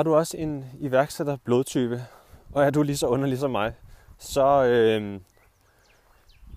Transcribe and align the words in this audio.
Har 0.00 0.04
du 0.04 0.14
også 0.14 0.36
en 0.36 0.64
iværksætter 0.78 1.36
blodtype, 1.44 2.02
og 2.52 2.64
er 2.64 2.70
du 2.70 2.82
lige 2.82 2.96
så 2.96 3.06
underlig 3.06 3.38
som 3.38 3.50
mig, 3.50 3.72
så, 4.18 4.64
øh, 4.64 5.20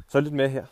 så 0.09 0.19
lyt 0.19 0.33
med 0.33 0.49
her. 0.49 0.65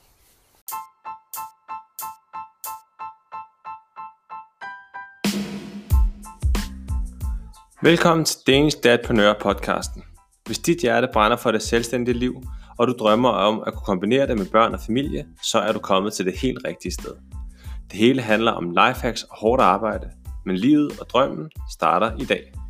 Velkommen 7.81 8.25
til 8.25 8.39
Danish 8.47 8.77
Dadpreneur 8.83 9.33
podcasten. 9.41 10.03
Hvis 10.45 10.59
dit 10.59 10.81
hjerte 10.81 11.09
brænder 11.13 11.37
for 11.37 11.51
det 11.51 11.61
selvstændige 11.61 12.17
liv, 12.17 12.43
og 12.77 12.87
du 12.87 12.93
drømmer 12.99 13.29
om 13.29 13.63
at 13.67 13.73
kunne 13.73 13.85
kombinere 13.85 14.27
det 14.27 14.37
med 14.37 14.45
børn 14.45 14.73
og 14.73 14.79
familie, 14.79 15.27
så 15.43 15.59
er 15.59 15.71
du 15.71 15.79
kommet 15.79 16.13
til 16.13 16.25
det 16.25 16.39
helt 16.39 16.59
rigtige 16.67 16.91
sted. 16.91 17.15
Det 17.91 17.99
hele 17.99 18.21
handler 18.21 18.51
om 18.51 18.69
lifehacks 18.69 19.23
og 19.23 19.37
hårdt 19.37 19.61
arbejde, 19.61 20.11
men 20.45 20.55
livet 20.55 20.99
og 20.99 21.09
drømmen 21.09 21.51
starter 21.71 22.11
i 22.17 22.25
dag. 22.25 22.60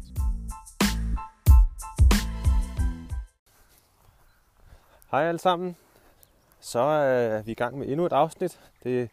Hej 5.11 5.27
alle 5.27 5.39
sammen. 5.39 5.75
Så 6.59 6.79
er 6.79 7.41
vi 7.41 7.51
i 7.51 7.55
gang 7.55 7.77
med 7.77 7.87
endnu 7.87 8.05
et 8.05 8.11
afsnit. 8.11 8.59
Det 8.83 9.09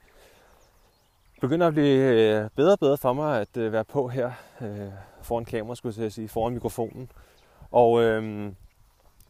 begynder 1.41 1.67
at 1.67 1.73
blive 1.73 1.99
øh, 1.99 2.51
bedre 2.57 2.73
og 2.73 2.79
bedre 2.79 2.97
for 2.97 3.13
mig 3.13 3.41
at 3.41 3.57
øh, 3.57 3.73
være 3.73 3.85
på 3.85 4.09
her 4.09 4.33
øh, 4.61 4.93
foran 5.23 5.45
kamera, 5.45 5.75
skulle 5.75 6.03
jeg 6.03 6.13
sige, 6.13 6.29
foran 6.29 6.53
mikrofonen. 6.53 7.11
Og 7.71 8.03
øh, 8.03 8.45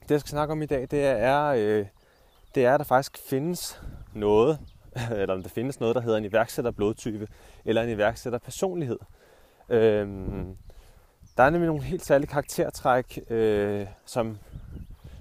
det 0.02 0.10
jeg 0.10 0.20
skal 0.20 0.30
snakke 0.30 0.52
om 0.52 0.62
i 0.62 0.66
dag, 0.66 0.80
det 0.90 1.04
er, 1.04 1.44
øh, 1.46 1.86
det 2.54 2.64
er 2.64 2.74
at 2.74 2.80
der 2.80 2.84
faktisk 2.84 3.18
findes 3.28 3.82
noget, 4.14 4.58
eller 5.20 5.34
om 5.34 5.42
der 5.42 5.48
findes 5.48 5.80
noget, 5.80 5.94
der 5.94 6.00
hedder 6.00 6.18
en 6.18 6.24
iværksætter 6.24 6.70
blodtype, 6.70 7.28
eller 7.64 7.82
en 7.82 7.90
iværksætter 7.90 8.38
personlighed. 8.38 8.98
Øh, 9.68 10.08
der 11.36 11.42
er 11.42 11.50
nemlig 11.50 11.66
nogle 11.66 11.82
helt 11.82 12.04
særlige 12.04 12.30
karaktertræk, 12.30 13.20
øh, 13.30 13.86
som, 14.04 14.38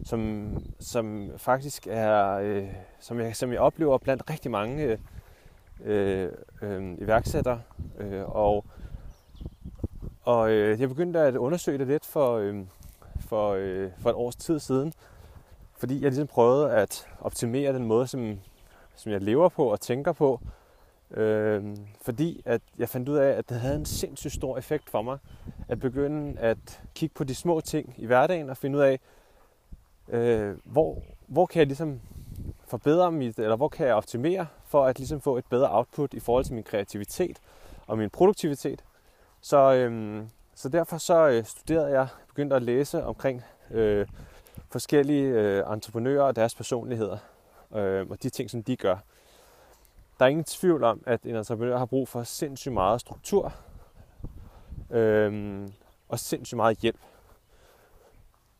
som, 0.03 0.51
som 0.79 1.31
faktisk 1.37 1.87
er, 1.89 2.33
øh, 2.33 2.67
som, 2.99 3.19
jeg, 3.19 3.35
som 3.35 3.51
jeg 3.51 3.59
oplever 3.59 3.97
blandt 3.97 4.29
rigtig 4.29 4.51
mange 4.51 4.83
øh, 4.83 4.97
øh, 5.85 6.31
øh, 6.61 6.97
iværksættere. 7.01 7.61
Øh, 7.99 8.35
og 8.35 8.65
og 10.27 10.51
øh, 10.51 10.81
jeg 10.81 10.89
begyndte 10.89 11.19
at 11.19 11.35
undersøge 11.35 11.77
det 11.77 11.87
lidt 11.87 12.05
for, 12.05 12.37
øh, 12.37 12.55
for, 13.19 13.51
øh, 13.53 13.89
for 13.99 14.09
et 14.09 14.15
års 14.15 14.35
tid 14.35 14.59
siden, 14.59 14.93
fordi 15.77 15.93
jeg 15.93 16.01
ligesom 16.01 16.27
prøvede 16.27 16.71
at 16.71 17.07
optimere 17.19 17.73
den 17.73 17.85
måde, 17.85 18.07
som, 18.07 18.39
som 18.95 19.11
jeg 19.11 19.21
lever 19.21 19.49
på 19.49 19.71
og 19.71 19.81
tænker 19.81 20.11
på, 20.11 20.41
øh, 21.11 21.77
fordi 22.01 22.41
at 22.45 22.61
jeg 22.77 22.89
fandt 22.89 23.09
ud 23.09 23.17
af, 23.17 23.29
at 23.29 23.49
det 23.49 23.59
havde 23.59 23.75
en 23.75 23.85
sindssygt 23.85 24.33
stor 24.33 24.57
effekt 24.57 24.89
for 24.89 25.01
mig, 25.01 25.17
at 25.67 25.79
begynde 25.79 26.39
at 26.39 26.81
kigge 26.95 27.13
på 27.13 27.23
de 27.23 27.35
små 27.35 27.61
ting 27.61 27.93
i 27.97 28.05
hverdagen 28.05 28.49
og 28.49 28.57
finde 28.57 28.77
ud 28.77 28.83
af, 28.83 28.99
øh, 30.09 30.57
hvor, 30.63 31.03
hvor 31.27 31.45
kan 31.45 31.59
jeg 31.59 31.67
ligesom 31.67 32.01
forbedre 32.67 33.11
mit, 33.11 33.39
eller 33.39 33.55
hvor 33.55 33.67
kan 33.67 33.87
jeg 33.87 33.95
optimere 33.95 34.47
for 34.65 34.85
at 34.85 34.99
ligesom 34.99 35.21
få 35.21 35.37
et 35.37 35.45
bedre 35.45 35.77
output 35.77 36.13
i 36.13 36.19
forhold 36.19 36.45
til 36.45 36.53
min 36.53 36.63
kreativitet 36.63 37.39
og 37.87 37.97
min 37.97 38.09
produktivitet. 38.09 38.83
Så, 39.41 39.73
øhm, 39.73 40.29
så 40.55 40.69
derfor 40.69 40.97
så 40.97 41.27
øh, 41.27 41.45
studerede 41.45 41.91
jeg, 41.91 42.07
begyndte 42.27 42.55
at 42.55 42.63
læse 42.63 43.03
omkring 43.03 43.43
øh, 43.71 44.07
forskellige 44.69 45.27
øh, 45.27 45.73
entreprenører 45.73 46.23
og 46.23 46.35
deres 46.35 46.55
personligheder, 46.55 47.17
øh, 47.75 48.07
og 48.09 48.23
de 48.23 48.29
ting, 48.29 48.49
som 48.49 48.63
de 48.63 48.75
gør. 48.75 48.97
Der 50.19 50.25
er 50.25 50.29
ingen 50.29 50.43
tvivl 50.43 50.83
om, 50.83 51.03
at 51.05 51.23
en 51.23 51.35
entreprenør 51.35 51.77
har 51.77 51.85
brug 51.85 52.07
for 52.07 52.23
sindssygt 52.23 52.73
meget 52.73 53.01
struktur 53.01 53.53
øh, 54.89 55.67
og 56.09 56.19
sindssygt 56.19 56.55
meget 56.55 56.77
hjælp 56.77 56.99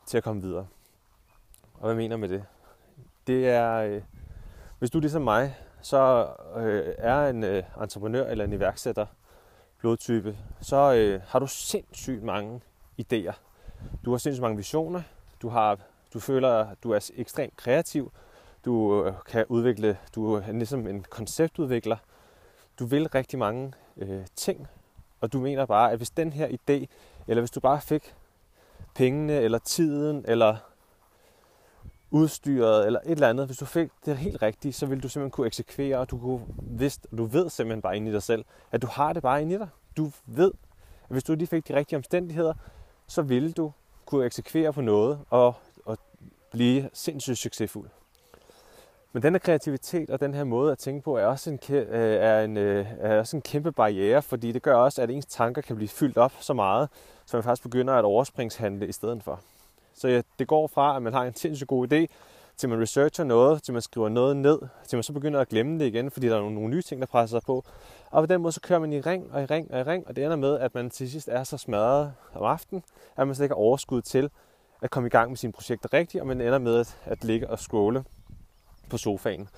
til 0.06 0.18
at 0.18 0.24
komme 0.24 0.42
videre. 0.42 0.68
Og 1.80 1.86
hvad 1.86 1.96
mener 1.96 2.18
med 2.18 2.30
det? 2.30 2.44
Det 3.28 3.50
er, 3.50 3.74
øh, 3.74 4.02
hvis 4.80 4.90
du 4.90 5.00
ligesom 5.00 5.22
mig, 5.22 5.58
så 5.82 6.30
øh, 6.56 6.94
er 6.98 7.28
en 7.30 7.44
øh, 7.44 7.64
entreprenør 7.82 8.26
eller 8.26 8.44
en 8.46 8.54
iværksætter 8.54 9.06
blodtype, 9.80 10.38
så 10.62 10.94
øh, 10.94 11.22
har 11.28 11.40
du 11.40 11.48
sindssygt 11.48 12.24
mange 12.24 12.62
idéer. 13.02 13.34
Du 14.06 14.12
har 14.12 14.18
sindssygt 14.18 14.42
mange 14.42 14.58
visioner. 14.58 15.02
Du, 15.42 15.50
har, 15.50 15.80
du 16.14 16.20
føler, 16.20 16.50
at 16.50 16.84
du 16.84 16.92
er 16.92 17.12
ekstremt 17.16 17.58
kreativ. 17.58 18.12
Du 18.66 19.06
øh, 19.06 19.14
kan 19.26 19.46
udvikle, 19.50 19.98
du 20.16 20.34
er 20.34 20.52
ligesom 20.52 20.88
en 20.88 21.04
konceptudvikler. 21.10 21.98
Du 22.80 22.86
vil 22.86 23.08
rigtig 23.08 23.40
mange 23.40 23.74
øh, 23.98 24.26
ting, 24.36 24.68
og 25.22 25.34
du 25.34 25.40
mener 25.40 25.66
bare, 25.66 25.92
at 25.92 25.98
hvis 25.98 26.10
den 26.10 26.34
her 26.34 26.48
idé, 26.48 26.86
eller 27.28 27.42
hvis 27.42 27.52
du 27.52 27.60
bare 27.60 27.82
fik 27.82 28.16
pengene, 28.96 29.34
eller 29.34 29.58
tiden, 29.58 30.26
eller 30.28 30.56
udstyret 32.12 32.86
eller 32.86 33.00
et 33.06 33.12
eller 33.12 33.30
andet, 33.30 33.46
hvis 33.46 33.58
du 33.58 33.66
fik 33.66 33.90
det 34.06 34.18
helt 34.18 34.42
rigtigt, 34.42 34.76
så 34.76 34.86
vil 34.86 35.04
du 35.04 35.10
simpelthen 35.10 35.32
kunne 35.32 35.48
eksekvere, 35.48 35.98
og 35.98 36.12
du, 36.12 36.18
kunne 36.18 36.42
vidst, 36.62 37.08
du 37.18 37.26
ved 37.26 37.50
simpelthen 37.50 37.82
bare 37.82 37.98
inde 37.98 38.10
i 38.10 38.14
dig 38.14 38.24
selv, 38.24 38.46
at 38.72 38.82
du 38.82 38.88
har 38.88 39.14
det 39.14 39.22
bare 39.22 39.42
inde 39.42 39.56
i 39.56 39.58
dig. 39.58 39.68
Du 39.98 40.12
ved, 40.26 40.52
at 41.04 41.10
hvis 41.10 41.24
du 41.24 41.36
lige 41.36 41.48
fik 41.48 41.68
de 41.68 41.76
rigtige 41.76 41.98
omstændigheder, 41.98 42.54
så 43.08 43.22
ville 43.22 43.52
du 43.52 43.72
kunne 44.06 44.26
eksekvere 44.26 44.74
på 44.74 44.82
noget 44.82 45.20
og, 45.30 45.56
og 45.86 45.98
blive 46.52 46.90
sindssygt 46.94 47.38
succesfuld. 47.38 47.90
Men 49.14 49.24
den 49.24 49.34
her 49.34 49.40
kreativitet 49.40 50.10
og 50.10 50.20
den 50.20 50.34
her 50.34 50.44
måde 50.44 50.72
at 50.72 50.78
tænke 50.78 51.04
på 51.04 51.18
er 51.18 51.26
også 51.26 51.50
en, 51.50 51.60
øh, 51.76 52.16
er 52.16 52.42
en, 52.42 52.58
øh, 52.58 52.86
er 53.00 53.20
også 53.20 53.38
en 53.38 53.42
kæmpe 53.42 53.72
barriere, 53.72 54.22
fordi 54.22 54.52
det 54.52 54.62
gør 54.62 54.76
også, 54.76 55.02
at 55.02 55.10
ens 55.10 55.26
tanker 55.26 55.62
kan 55.62 55.76
blive 55.76 55.90
fyldt 55.90 56.18
op 56.18 56.34
så 56.40 56.54
meget, 56.54 56.90
så 57.26 57.38
man 57.38 57.44
faktisk 57.44 57.64
begynder 57.64 57.94
at 57.94 58.06
overspringshandle 58.06 58.88
i 58.88 58.92
stedet 58.92 59.24
for. 59.24 59.42
Så 59.98 60.08
ja, 60.08 60.22
det 60.40 60.48
går 60.48 60.68
fra, 60.68 60.96
at 60.96 61.04
man 61.04 61.14
har 61.14 61.26
en 61.26 61.36
sindssygt 61.36 61.68
god 61.68 61.94
idé, 61.94 62.06
til 62.58 62.70
man 62.70 62.82
researcher 62.82 63.24
noget, 63.24 63.64
til 63.64 63.74
man 63.74 63.82
skriver 63.82 64.10
noget 64.10 64.38
ned, 64.38 64.60
til 64.88 64.98
man 64.98 65.04
så 65.04 65.14
begynder 65.14 65.40
at 65.40 65.50
glemme 65.50 65.80
det 65.80 65.86
igen, 65.86 66.12
fordi 66.12 66.28
der 66.28 66.36
er 66.36 66.42
nogle 66.42 66.68
nye 66.68 66.82
ting, 66.82 67.02
der 67.02 67.08
presser 67.08 67.40
sig 67.40 67.46
på. 67.46 67.64
Og 68.12 68.22
på 68.22 68.26
den 68.26 68.42
måde 68.42 68.52
så 68.52 68.62
kører 68.62 68.80
man 68.80 68.94
i 68.94 69.02
ring 69.02 69.34
og 69.34 69.42
i 69.42 69.46
ring 69.46 69.72
og 69.72 69.80
i 69.80 69.84
ring, 69.84 70.08
og 70.08 70.16
det 70.16 70.24
ender 70.24 70.38
med, 70.38 70.60
at 70.60 70.76
man 70.76 70.90
til 70.90 71.12
sidst 71.12 71.28
er 71.32 71.44
så 71.44 71.58
smadret 71.58 72.14
om 72.34 72.44
aftenen, 72.44 72.84
at 73.18 73.28
man 73.28 73.36
slet 73.36 73.46
ikke 73.46 73.54
har 73.54 73.60
overskud 73.60 74.02
til 74.02 74.30
at 74.82 74.92
komme 74.92 75.08
i 75.08 75.10
gang 75.10 75.30
med 75.30 75.38
sine 75.38 75.54
projekter 75.54 75.94
rigtigt, 75.94 76.22
og 76.22 76.28
man 76.28 76.42
ender 76.42 76.60
med 76.60 76.80
at, 76.80 76.98
at 77.06 77.24
ligge 77.24 77.50
og 77.50 77.60
scrolle 77.60 78.04
på 78.90 78.98
sofaen. 78.98 79.50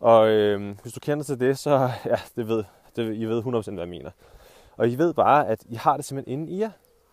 Og 0.00 0.28
øh, 0.28 0.76
hvis 0.82 0.92
du 0.92 1.00
kender 1.00 1.24
til 1.24 1.40
det, 1.40 1.58
så 1.58 1.70
ja, 2.04 2.16
det 2.36 2.48
ved, 2.48 2.64
det, 2.96 3.16
I 3.16 3.24
ved 3.24 3.42
100% 3.42 3.46
hvad 3.70 3.82
jeg 3.82 3.88
mener. 3.88 4.10
Og 4.76 4.88
I 4.88 4.94
ved 4.94 5.14
bare, 5.14 5.48
at 5.48 5.64
I 5.68 5.74
har 5.74 5.96
det 5.96 6.04
simpelthen 6.04 6.40
inde 6.40 6.52
i 6.52 6.60
jer, 6.60 6.70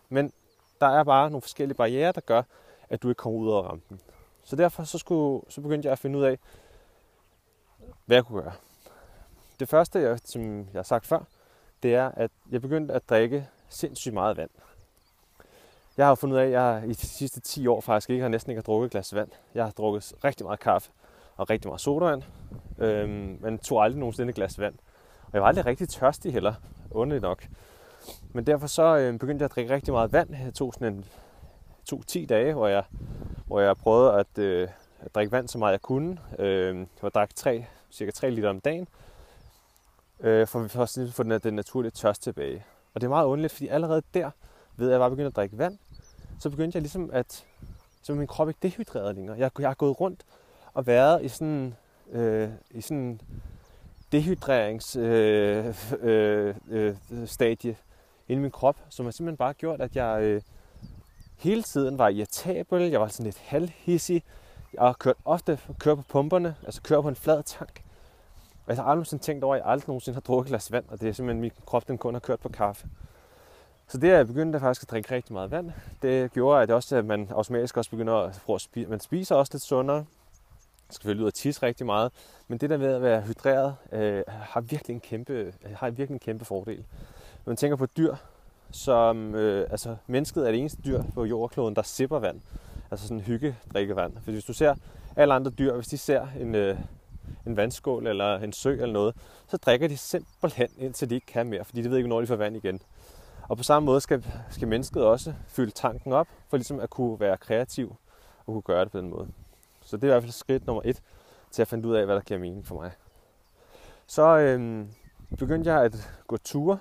men 0.08 0.32
der 0.80 0.86
er 0.86 1.04
bare 1.04 1.30
nogle 1.30 1.42
forskellige 1.42 1.76
barriere, 1.76 2.12
der 2.12 2.20
gør, 2.20 2.42
at 2.90 3.02
du 3.02 3.08
ikke 3.08 3.18
kommer 3.18 3.38
ud 3.38 3.48
over 3.48 3.62
rampen. 3.62 4.00
Så 4.44 4.56
derfor 4.56 4.84
så, 4.84 4.98
skulle, 4.98 5.44
så 5.48 5.60
begyndte 5.60 5.86
jeg 5.86 5.92
at 5.92 5.98
finde 5.98 6.18
ud 6.18 6.24
af, 6.24 6.38
hvad 8.04 8.16
jeg 8.16 8.24
kunne 8.24 8.42
gøre. 8.42 8.52
Det 9.60 9.68
første, 9.68 10.00
jeg, 10.00 10.18
som 10.24 10.58
jeg 10.58 10.78
har 10.78 10.82
sagt 10.82 11.06
før, 11.06 11.20
det 11.82 11.94
er, 11.94 12.10
at 12.14 12.30
jeg 12.50 12.60
begyndte 12.60 12.94
at 12.94 13.08
drikke 13.08 13.48
sindssygt 13.68 14.14
meget 14.14 14.36
vand. 14.36 14.50
Jeg 15.96 16.06
har 16.06 16.14
fundet 16.14 16.36
ud 16.36 16.40
af, 16.40 16.44
at 16.44 16.52
jeg 16.52 16.82
i 16.86 16.88
de 16.88 17.06
sidste 17.06 17.40
10 17.40 17.66
år 17.66 17.80
faktisk 17.80 18.10
ikke 18.10 18.22
har 18.22 18.28
næsten 18.28 18.50
ikke 18.50 18.58
har 18.58 18.62
drukket 18.62 18.86
et 18.86 18.92
glas 18.92 19.14
vand. 19.14 19.28
Jeg 19.54 19.64
har 19.64 19.70
drukket 19.70 20.14
rigtig 20.24 20.46
meget 20.46 20.60
kaffe 20.60 20.90
og 21.36 21.50
rigtig 21.50 21.68
meget 21.68 21.80
sodavand, 21.80 22.22
øhm, 22.78 23.38
men 23.40 23.58
tog 23.58 23.84
aldrig 23.84 23.98
nogensinde 23.98 24.30
et 24.30 24.34
glas 24.34 24.58
vand. 24.58 24.74
Og 25.22 25.30
jeg 25.32 25.42
var 25.42 25.48
aldrig 25.48 25.66
rigtig 25.66 25.88
tørstig 25.88 26.32
heller, 26.32 26.54
underligt 26.90 27.22
nok. 27.22 27.46
Men 28.32 28.46
derfor 28.46 28.66
så 28.66 28.96
øh, 28.96 29.18
begyndte 29.18 29.42
jeg 29.42 29.50
at 29.50 29.54
drikke 29.54 29.74
rigtig 29.74 29.92
meget 29.92 30.12
vand. 30.12 30.34
Jeg 30.44 30.54
tog 30.54 30.74
sådan 30.74 30.94
en 30.94 31.04
to 31.86 32.02
10 32.02 32.26
dage, 32.26 32.52
hvor 32.54 32.68
jeg, 32.68 32.84
hvor 33.46 33.60
jeg 33.60 33.76
prøvede 33.76 34.12
at, 34.12 34.38
øh, 34.38 34.68
at 35.00 35.14
drikke 35.14 35.32
vand 35.32 35.48
så 35.48 35.58
meget 35.58 35.72
jeg 35.72 35.82
kunne. 35.82 36.18
Øh, 36.38 36.86
jeg 37.02 37.14
drak 37.14 37.34
3, 37.34 37.66
cirka 37.90 38.10
3 38.10 38.30
liter 38.30 38.48
om 38.48 38.60
dagen, 38.60 38.88
øh, 40.20 40.46
for 40.46 40.68
for 40.68 40.82
at 40.82 41.12
få 41.12 41.22
den, 41.22 41.40
den 41.40 41.54
naturlige 41.54 41.90
tørst 41.90 42.22
tilbage. 42.22 42.64
Og 42.94 43.00
det 43.00 43.06
er 43.06 43.10
meget 43.10 43.26
ondeligt, 43.26 43.52
fordi 43.52 43.68
allerede 43.68 44.02
der, 44.14 44.30
ved 44.76 44.86
at 44.86 44.92
jeg 44.92 45.00
var 45.00 45.08
begyndt 45.08 45.26
at 45.26 45.36
drikke 45.36 45.58
vand, 45.58 45.78
så 46.40 46.50
begyndte 46.50 46.76
jeg 46.76 46.82
ligesom 46.82 47.10
at, 47.12 47.44
så 48.02 48.14
min 48.14 48.26
krop 48.26 48.48
ikke 48.48 48.60
dehydreret 48.62 49.14
længere. 49.14 49.38
Jeg, 49.38 49.50
jeg 49.58 49.68
har 49.68 49.74
gået 49.74 50.00
rundt 50.00 50.24
og 50.74 50.86
været 50.86 51.24
i 51.24 51.28
sådan, 51.28 51.74
øh, 52.12 52.50
i 52.70 52.80
sådan 52.80 53.20
dehydreringsstadie 54.12 55.74
øh, 56.02 56.54
øh, 56.68 56.94
øh, 57.10 57.26
stadie 57.26 57.76
inde 58.28 58.40
i 58.40 58.42
min 58.42 58.50
krop, 58.50 58.76
som 58.88 59.06
har 59.06 59.10
simpelthen 59.10 59.36
bare 59.36 59.54
gjort, 59.54 59.80
at 59.80 59.96
jeg, 59.96 60.22
øh, 60.22 60.42
hele 61.36 61.62
tiden 61.62 61.98
var 61.98 62.08
irritabel, 62.08 62.90
jeg 62.90 63.00
var 63.00 63.08
sådan 63.08 63.24
lidt 63.24 63.38
halvhissig, 63.38 64.22
jeg 64.72 64.82
har 64.82 64.92
kørt 64.92 65.16
ofte 65.24 65.58
kører 65.78 65.94
på 65.94 66.02
pumperne, 66.08 66.56
altså 66.64 66.82
kører 66.82 67.02
på 67.02 67.08
en 67.08 67.16
flad 67.16 67.42
tank. 67.42 67.82
Og 68.66 68.74
jeg 68.74 68.76
har 68.76 68.82
aldrig 68.82 68.96
nogensinde 68.96 69.22
tænkt 69.22 69.44
over, 69.44 69.54
at 69.54 69.60
jeg 69.60 69.70
aldrig 69.70 69.88
nogensinde 69.88 70.14
har 70.14 70.20
drukket 70.20 70.48
glas 70.48 70.72
vand, 70.72 70.84
og 70.88 71.00
det 71.00 71.08
er 71.08 71.12
simpelthen 71.12 71.40
min 71.40 71.50
krop, 71.66 71.88
den 71.88 71.98
kun 71.98 72.14
har 72.14 72.20
kørt 72.20 72.40
på 72.40 72.48
kaffe. 72.48 72.88
Så 73.88 73.98
det 73.98 74.10
er 74.10 74.16
jeg 74.16 74.26
begyndte 74.26 74.60
faktisk 74.60 74.82
at 74.82 74.90
drikke 74.90 75.14
rigtig 75.14 75.32
meget 75.32 75.50
vand. 75.50 75.72
Det 76.02 76.32
gjorde, 76.32 76.62
at, 76.62 76.70
også, 76.70 76.96
at 76.96 77.04
man 77.04 77.28
automatisk 77.30 77.76
også 77.76 77.90
begynder 77.90 78.14
at 78.14 78.42
prøve 78.46 78.54
at 78.54 78.60
spise. 78.60 78.90
Man 78.90 79.00
spiser 79.00 79.34
også 79.34 79.50
lidt 79.54 79.62
sundere. 79.62 79.96
Jeg 79.96 80.04
skal 80.90 80.94
selvfølgelig 80.94 81.22
ud 81.22 81.26
og 81.26 81.34
tisse 81.34 81.62
rigtig 81.62 81.86
meget. 81.86 82.12
Men 82.48 82.58
det 82.58 82.70
der 82.70 82.76
med 82.76 82.94
at 82.94 83.02
være 83.02 83.20
hydreret, 83.20 83.76
øh, 83.92 84.22
har, 84.28 84.60
virkelig 84.60 84.94
en 84.94 85.00
kæmpe, 85.00 85.54
har 85.74 85.90
virkelig 85.90 86.14
en 86.14 86.18
kæmpe 86.18 86.44
fordel. 86.44 86.84
Når 87.44 87.50
man 87.50 87.56
tænker 87.56 87.76
på 87.76 87.86
dyr, 87.86 88.16
som, 88.70 89.34
øh, 89.34 89.66
altså 89.70 89.96
mennesket 90.06 90.46
er 90.46 90.50
det 90.50 90.60
eneste 90.60 90.82
dyr 90.84 91.02
på 91.14 91.24
jordkloden, 91.24 91.76
der 91.76 91.82
sipper 91.82 92.18
vand. 92.18 92.40
Altså 92.90 93.08
sådan 93.08 93.20
hygge 93.20 93.56
drikkevand. 93.74 94.12
For 94.24 94.30
hvis 94.30 94.44
du 94.44 94.52
ser 94.52 94.74
alle 95.16 95.34
andre 95.34 95.50
dyr, 95.50 95.74
hvis 95.74 95.86
de 95.86 95.98
ser 95.98 96.26
en, 96.40 96.54
øh, 96.54 96.78
en 97.46 97.56
vandskål 97.56 98.06
eller 98.06 98.38
en 98.38 98.52
sø 98.52 98.72
eller 98.72 98.92
noget, 98.92 99.14
så 99.48 99.56
drikker 99.56 99.88
de 99.88 99.96
simpelthen 99.96 100.68
indtil 100.78 101.10
de 101.10 101.14
ikke 101.14 101.26
kan 101.26 101.46
mere, 101.46 101.64
fordi 101.64 101.82
de 101.82 101.90
ved 101.90 101.96
ikke, 101.96 102.08
hvornår 102.08 102.20
de 102.20 102.26
får 102.26 102.36
vand 102.36 102.56
igen. 102.56 102.80
Og 103.48 103.56
på 103.56 103.62
samme 103.62 103.86
måde 103.86 104.00
skal, 104.00 104.26
skal 104.50 104.68
mennesket 104.68 105.04
også 105.04 105.34
fylde 105.46 105.70
tanken 105.70 106.12
op, 106.12 106.28
for 106.48 106.56
ligesom 106.56 106.80
at 106.80 106.90
kunne 106.90 107.20
være 107.20 107.36
kreativ 107.36 107.96
og 108.38 108.52
kunne 108.52 108.62
gøre 108.62 108.84
det 108.84 108.92
på 108.92 108.98
den 108.98 109.10
måde. 109.10 109.28
Så 109.84 109.96
det 109.96 110.04
er 110.04 110.06
i 110.06 110.10
hvert 110.10 110.22
fald 110.22 110.32
skridt 110.32 110.66
nummer 110.66 110.82
et 110.84 111.02
til 111.50 111.62
at 111.62 111.68
finde 111.68 111.88
ud 111.88 111.94
af, 111.94 112.04
hvad 112.04 112.14
der 112.14 112.20
giver 112.20 112.40
mening 112.40 112.66
for 112.66 112.74
mig. 112.74 112.90
Så 114.06 114.38
øhm, 114.38 114.88
begyndte 115.38 115.72
jeg 115.72 115.84
at 115.84 116.10
gå 116.26 116.36
ture, 116.36 116.78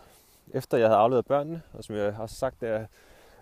efter 0.53 0.77
jeg 0.77 0.87
havde 0.87 0.99
afleveret 0.99 1.25
børnene, 1.25 1.61
og 1.73 1.83
som 1.83 1.95
jeg 1.95 2.13
har 2.13 2.27
sagt, 2.27 2.61
det 2.61 2.69
er 2.69 2.85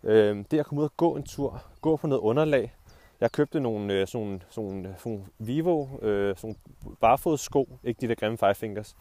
øh, 0.04 0.46
det 0.52 0.60
at 0.60 0.66
komme 0.66 0.82
ud 0.82 0.86
og 0.86 0.98
gå 0.98 1.16
en 1.16 1.24
tur, 1.24 1.64
gå 1.82 1.98
på 1.98 2.08
noget 2.08 2.22
underlag. 2.22 2.76
Jeg 3.22 3.32
købte 3.32 3.60
nogle 3.60 3.94
øh, 3.94 4.08
sådan, 4.08 4.44
sådan, 4.50 4.86
øh, 4.86 4.98
sådan 4.98 5.26
Vivo, 5.38 5.88
øh, 6.02 6.38
sådan 6.38 6.56
barefodssko, 7.02 7.80
ikke 7.84 8.02
de 8.02 8.08
der 8.08 8.16
grimme 8.16 8.38
Five 8.38 8.56
Fingers, 8.56 8.96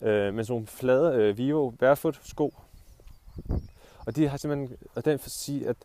øh, 0.00 0.34
men 0.34 0.44
sådan 0.44 0.66
flade 0.66 1.14
øh, 1.14 1.38
Vivo 1.38 1.70
barefoot 1.70 2.20
sko. 2.22 2.54
Og 4.06 4.16
de 4.16 4.28
har 4.28 4.36
simpelthen, 4.36 4.76
og 4.94 5.04
den 5.04 5.18
for 5.18 5.26
at 5.26 5.32
sige, 5.32 5.68
at 5.68 5.76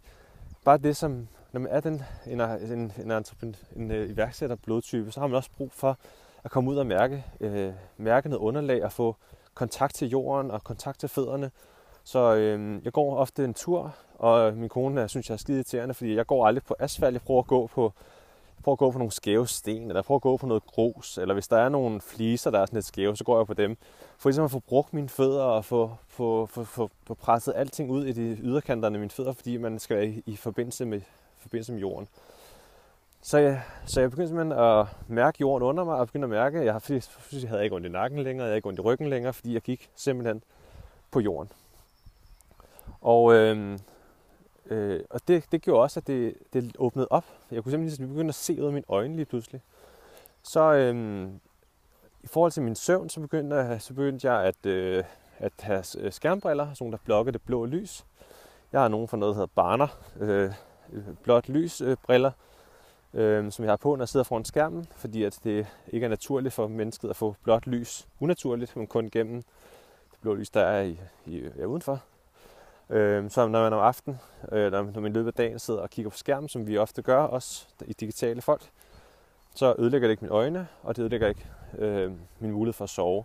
bare 0.65 0.77
det 0.77 0.97
som, 0.97 1.27
når 1.51 1.59
man 1.59 1.71
er 1.71 1.79
den, 1.79 2.03
en, 2.27 2.41
en, 2.41 2.91
en, 2.97 3.11
en, 3.43 3.55
en 3.75 3.91
øh, 3.91 4.09
iværksætter 4.09 4.55
blodtype, 4.55 5.11
så 5.11 5.19
har 5.19 5.27
man 5.27 5.35
også 5.35 5.49
brug 5.57 5.71
for 5.71 5.97
at 6.43 6.51
komme 6.51 6.71
ud 6.71 6.77
og 6.77 6.87
mærke, 6.87 7.25
øh, 7.39 7.73
mærke 7.97 8.29
noget 8.29 8.41
underlag 8.41 8.83
og 8.83 8.91
få 8.91 9.15
kontakt 9.53 9.95
til 9.95 10.09
jorden 10.09 10.51
og 10.51 10.63
kontakt 10.63 10.99
til 10.99 11.09
fødderne. 11.09 11.51
Så 12.03 12.35
øh, 12.35 12.81
jeg 12.85 12.93
går 12.93 13.17
ofte 13.17 13.45
en 13.45 13.53
tur, 13.53 13.95
og 14.17 14.53
min 14.53 14.69
kone 14.69 15.01
jeg 15.01 15.09
synes, 15.09 15.29
jeg 15.29 15.33
er 15.33 15.37
skide 15.37 15.57
irriterende, 15.57 15.93
fordi 15.93 16.15
jeg 16.15 16.27
går 16.27 16.47
aldrig 16.47 16.63
på 16.63 16.75
asfalt. 16.79 17.13
Jeg 17.13 17.21
prøver 17.21 17.39
at 17.39 17.47
gå 17.47 17.67
på, 17.67 17.93
jeg 18.57 18.63
prøver 18.63 18.73
at 18.73 18.79
gå 18.79 18.91
på 18.91 18.97
nogle 18.97 19.11
skæve 19.11 19.47
sten, 19.47 19.81
eller 19.81 19.95
jeg 19.95 20.05
prøver 20.05 20.17
at 20.17 20.21
gå 20.21 20.37
på 20.37 20.47
noget 20.47 20.65
grus, 20.65 21.17
eller 21.17 21.33
hvis 21.33 21.47
der 21.47 21.57
er 21.57 21.69
nogle 21.69 22.01
fliser, 22.01 22.51
der 22.51 22.59
er 22.59 22.65
sådan 22.65 22.77
lidt 22.77 22.85
skæve, 22.85 23.17
så 23.17 23.23
går 23.23 23.37
jeg 23.37 23.47
på 23.47 23.53
dem. 23.53 23.77
For 24.17 24.29
ligesom 24.29 24.45
at 24.45 24.51
få 24.51 24.59
brugt 24.59 24.93
mine 24.93 25.09
fødder 25.09 25.43
og 25.43 25.65
få, 25.65 25.91
få, 26.07 26.45
få, 26.45 26.63
få, 26.63 26.89
få 27.07 27.13
presset 27.13 27.53
alting 27.55 27.91
ud 27.91 28.05
i 28.05 28.11
de 28.11 28.37
yderkanterne 28.41 28.95
af 28.95 28.99
mine 28.99 29.11
fødder, 29.11 29.33
fordi 29.33 29.57
man 29.57 29.79
skal 29.79 29.97
være 29.97 30.07
i, 30.07 30.23
i 30.25 30.35
forbindelse, 30.35 30.85
med, 30.85 31.01
forbindelse 31.37 31.73
med 31.73 31.81
jorden. 31.81 32.07
Så 33.21 33.37
jeg, 33.37 33.63
så 33.85 34.01
jeg 34.01 34.09
begyndte 34.09 34.27
simpelthen 34.27 34.59
at 34.59 34.85
mærke 35.07 35.37
jorden 35.41 35.67
under 35.67 35.83
mig, 35.83 35.95
og 35.95 36.07
begyndte 36.07 36.25
at 36.25 36.29
mærke, 36.29 36.59
at 36.59 36.65
jeg, 36.65 36.81
jeg, 36.89 37.01
jeg 37.41 37.49
havde 37.49 37.63
ikke 37.63 37.75
ondt 37.75 37.87
i 37.87 37.89
nakken 37.89 38.19
længere, 38.19 38.43
jeg 38.43 38.49
havde 38.49 38.57
ikke 38.57 38.67
ondt 38.67 38.79
i 38.79 38.81
ryggen 38.81 39.09
længere, 39.09 39.33
fordi 39.33 39.53
jeg 39.53 39.61
gik 39.61 39.89
simpelthen 39.95 40.43
på 41.11 41.19
jorden. 41.19 41.51
Og, 43.01 43.33
øh, 43.33 43.79
øh, 44.65 45.03
og 45.09 45.21
det, 45.27 45.45
det 45.51 45.61
gjorde 45.61 45.81
også, 45.81 45.99
at 45.99 46.07
det, 46.07 46.33
det 46.53 46.75
åbnede 46.79 47.07
op. 47.09 47.25
Jeg 47.51 47.63
kunne 47.63 47.71
simpelthen 47.71 48.05
ligesom 48.05 48.07
begynde 48.07 48.29
at 48.29 48.35
se 48.35 48.61
ud 48.61 48.67
af 48.67 48.73
mine 48.73 48.85
øjne 48.89 49.15
lige 49.15 49.25
pludselig. 49.25 49.61
Så 50.43 50.73
øh, 50.73 51.27
i 52.23 52.27
forhold 52.27 52.51
til 52.51 52.63
min 52.63 52.75
søvn, 52.75 53.09
så 53.09 53.19
begyndte, 53.19 53.55
jeg, 53.55 53.81
så 53.81 53.93
begyndte 53.93 54.31
jeg 54.31 54.43
at, 54.43 54.65
øh, 54.65 55.03
at 55.37 55.53
have 55.59 55.83
øh, 55.97 56.11
skærmbriller, 56.11 56.73
sådan 56.73 56.91
der 56.91 56.97
blokker 57.05 57.31
det 57.31 57.41
blå 57.41 57.65
lys. 57.65 58.05
Jeg 58.71 58.81
har 58.81 58.87
nogen 58.87 59.07
for 59.07 59.17
noget, 59.17 59.33
der 59.33 59.41
hedder 59.41 59.53
Barner, 59.55 59.87
øh, 60.19 60.51
øh 60.93 61.03
blåt 61.23 61.49
lys 61.49 61.81
øh, 61.81 61.97
briller, 62.03 62.31
øh, 63.13 63.51
som 63.51 63.65
jeg 63.65 63.71
har 63.71 63.77
på, 63.77 63.95
når 63.95 64.03
jeg 64.03 64.09
sidder 64.09 64.23
foran 64.23 64.45
skærmen, 64.45 64.87
fordi 64.95 65.23
at 65.23 65.39
det 65.43 65.67
ikke 65.87 66.05
er 66.05 66.09
naturligt 66.09 66.53
for 66.53 66.67
mennesket 66.67 67.09
at 67.09 67.15
få 67.15 67.35
blåt 67.43 67.67
lys 67.67 68.07
unaturligt, 68.19 68.75
men 68.75 68.87
kun 68.87 69.09
gennem 69.11 69.41
det 70.11 70.19
blå 70.21 70.33
lys, 70.33 70.49
der 70.49 70.61
er 70.61 70.81
i, 70.81 70.99
i, 71.25 71.41
ja, 71.57 71.65
udenfor. 71.65 72.01
Øh, 72.89 73.29
så 73.29 73.47
når 73.47 73.61
man 73.61 73.73
om 73.73 73.79
aftenen, 73.79 74.19
øh, 74.51 74.71
når 74.71 74.99
man 74.99 75.11
i 75.11 75.13
løbet 75.13 75.27
af 75.27 75.33
dagen 75.33 75.59
sidder 75.59 75.79
og 75.79 75.89
kigger 75.89 76.09
på 76.09 76.17
skærmen, 76.17 76.49
som 76.49 76.67
vi 76.67 76.77
ofte 76.77 77.01
gør, 77.01 77.21
også 77.21 77.67
i 77.85 77.93
digitale 77.93 78.41
folk, 78.41 78.69
så 79.55 79.75
ødelægger 79.79 80.07
det 80.07 80.11
ikke 80.11 80.23
mine 80.23 80.33
øjne, 80.35 80.67
og 80.83 80.95
det 80.95 81.01
ødelægger 81.01 81.27
ikke 81.27 81.45
øh, 81.77 82.11
min 82.39 82.51
mulighed 82.51 82.73
for 82.73 82.83
at 82.83 82.89
sove. 82.89 83.23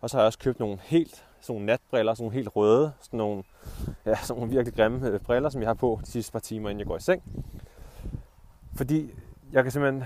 Og 0.00 0.10
så 0.10 0.16
har 0.16 0.22
jeg 0.22 0.26
også 0.26 0.38
købt 0.38 0.60
nogle 0.60 0.78
helt 0.82 1.24
sådan 1.40 1.54
nogle 1.54 1.66
natbriller, 1.66 2.14
sådan 2.14 2.24
nogle 2.24 2.34
helt 2.34 2.56
røde, 2.56 2.92
sådan 3.00 3.18
nogle, 3.18 3.42
ja, 4.06 4.16
sådan 4.16 4.40
nogle 4.40 4.52
virkelig 4.52 4.74
grimme 4.74 5.08
øh, 5.08 5.20
briller, 5.20 5.48
som 5.48 5.60
jeg 5.60 5.68
har 5.68 5.74
på 5.74 6.00
de 6.04 6.10
sidste 6.10 6.32
par 6.32 6.38
timer, 6.38 6.70
inden 6.70 6.78
jeg 6.78 6.86
går 6.86 6.96
i 6.96 7.00
seng. 7.00 7.22
Fordi 8.76 9.10
jeg 9.54 9.62
kan 9.62 9.72
simpelthen, 9.72 10.04